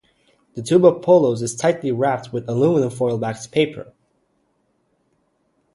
[0.55, 3.93] The tube of Polos is tightly wrapped with aluminium foil backed paper.